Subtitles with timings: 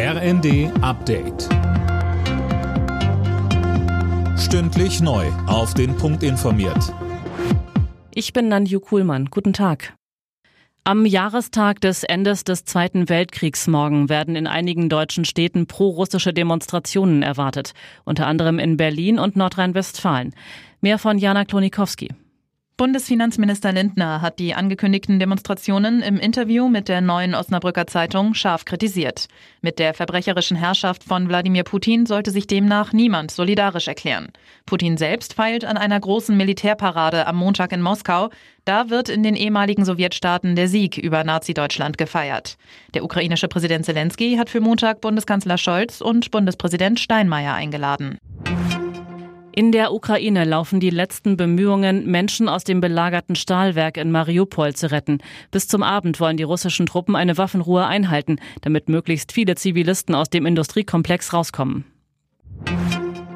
[0.00, 1.48] RND Update.
[4.38, 5.26] Stündlich neu.
[5.48, 6.94] Auf den Punkt informiert.
[8.14, 9.24] Ich bin Nanju Kuhlmann.
[9.24, 9.94] Guten Tag.
[10.84, 17.24] Am Jahrestag des Endes des Zweiten Weltkriegs morgen werden in einigen deutschen Städten pro-russische Demonstrationen
[17.24, 17.72] erwartet,
[18.04, 20.32] unter anderem in Berlin und Nordrhein-Westfalen.
[20.80, 22.10] Mehr von Jana Klonikowski.
[22.78, 29.26] Bundesfinanzminister Lindner hat die angekündigten Demonstrationen im Interview mit der neuen Osnabrücker Zeitung scharf kritisiert.
[29.62, 34.28] Mit der verbrecherischen Herrschaft von Wladimir Putin sollte sich demnach niemand solidarisch erklären.
[34.64, 38.30] Putin selbst feilt an einer großen Militärparade am Montag in Moskau.
[38.64, 42.58] Da wird in den ehemaligen Sowjetstaaten der Sieg über Nazi-Deutschland gefeiert.
[42.94, 48.18] Der ukrainische Präsident Zelensky hat für Montag Bundeskanzler Scholz und Bundespräsident Steinmeier eingeladen.
[49.58, 54.92] In der Ukraine laufen die letzten Bemühungen, Menschen aus dem belagerten Stahlwerk in Mariupol zu
[54.92, 55.18] retten.
[55.50, 60.30] Bis zum Abend wollen die russischen Truppen eine Waffenruhe einhalten, damit möglichst viele Zivilisten aus
[60.30, 61.84] dem Industriekomplex rauskommen.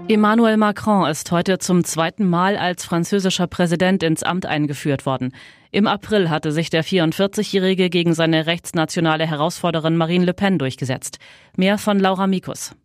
[0.07, 5.35] Emmanuel Macron ist heute zum zweiten Mal als französischer Präsident ins Amt eingeführt worden.
[5.73, 11.19] Im April hatte sich der 44-Jährige gegen seine rechtsnationale Herausforderin Marine Le Pen durchgesetzt.
[11.57, 12.77] Mehr von Laura Mikus.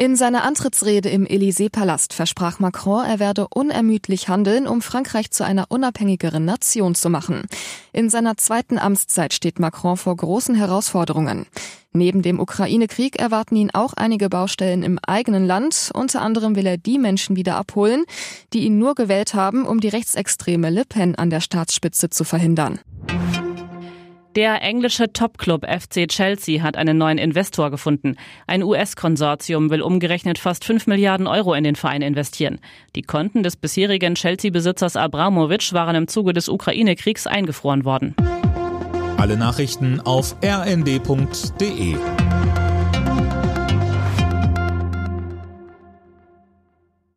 [0.00, 5.64] In seiner Antrittsrede im Élysée-Palast versprach Macron, er werde unermüdlich handeln, um Frankreich zu einer
[5.70, 7.46] unabhängigeren Nation zu machen.
[7.92, 11.46] In seiner zweiten Amtszeit steht Macron vor großen Herausforderungen.
[11.92, 15.90] Neben dem Ukraine-Krieg erwarten ihn auch einige Baustellen im eigenen Land.
[15.92, 18.04] Unter anderem will er die Menschen wieder abholen,
[18.52, 22.78] die ihn nur gewählt haben, um die rechtsextreme Le Pen an der Staatsspitze zu verhindern.
[24.38, 28.14] Der englische Topclub FC Chelsea hat einen neuen Investor gefunden.
[28.46, 32.60] Ein US-Konsortium will umgerechnet fast 5 Milliarden Euro in den Verein investieren.
[32.94, 38.14] Die Konten des bisherigen Chelsea-Besitzers Abramovic waren im Zuge des Ukraine-Kriegs eingefroren worden.
[39.16, 41.96] Alle Nachrichten auf rnd.de